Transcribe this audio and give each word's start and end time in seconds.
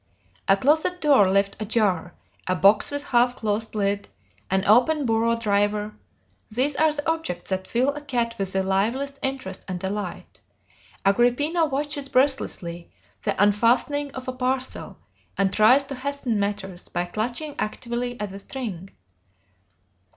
A 0.47 0.57
closet 0.57 0.99
door 0.99 1.29
left 1.29 1.61
ajar, 1.61 2.15
a 2.47 2.55
box 2.55 2.89
with 2.89 3.03
half 3.03 3.35
closed 3.35 3.75
lid, 3.75 4.09
an 4.49 4.65
open 4.65 5.05
bureau 5.05 5.35
drawer, 5.35 5.95
these 6.49 6.75
are 6.75 6.91
the 6.91 7.07
objects 7.07 7.51
that 7.51 7.67
fill 7.67 7.89
a 7.93 8.01
cat 8.01 8.33
with 8.39 8.53
the 8.53 8.63
liveliest 8.63 9.19
interest 9.21 9.63
and 9.67 9.79
delight. 9.79 10.41
Agrippina 11.05 11.67
watches 11.67 12.09
breathlessly 12.09 12.91
the 13.21 13.39
unfastening 13.39 14.11
of 14.15 14.27
a 14.27 14.33
parcel, 14.33 14.97
and 15.37 15.53
tries 15.53 15.83
to 15.83 15.93
hasten 15.93 16.39
matters 16.39 16.89
by 16.89 17.05
clutching 17.05 17.53
actively 17.59 18.19
at 18.19 18.31
the 18.31 18.39
string. 18.39 18.89